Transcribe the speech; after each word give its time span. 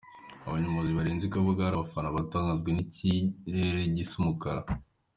Abanyonzi 0.47 0.91
barenze 0.97 1.23
i 1.27 1.31
Kabuga 1.33 1.59
ahari 1.61 1.75
abafana 1.77 2.15
batakanzwe 2.17 2.69
n’ikirere 2.73 3.81
gisa 3.95 4.13
umukara. 4.21 4.61